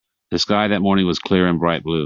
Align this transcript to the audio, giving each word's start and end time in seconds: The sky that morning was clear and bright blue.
The 0.31 0.39
sky 0.39 0.69
that 0.69 0.79
morning 0.81 1.05
was 1.05 1.19
clear 1.19 1.47
and 1.47 1.59
bright 1.59 1.83
blue. 1.83 1.99